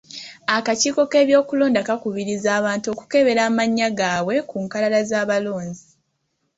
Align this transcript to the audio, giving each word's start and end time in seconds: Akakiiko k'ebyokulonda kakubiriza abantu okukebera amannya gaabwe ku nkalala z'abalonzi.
Akakiiko 0.55 1.01
k'ebyokulonda 1.11 1.79
kakubiriza 1.87 2.49
abantu 2.59 2.87
okukebera 2.93 3.41
amannya 3.49 3.87
gaabwe 3.97 4.35
ku 4.49 4.55
nkalala 4.63 4.99
z'abalonzi. 5.09 5.87